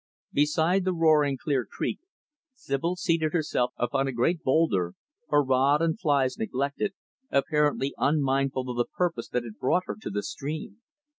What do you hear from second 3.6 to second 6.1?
upon a great boulder her rod and